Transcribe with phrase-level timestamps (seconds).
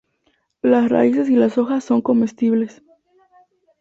[0.63, 2.81] Las raíces y las hojas son comestibles.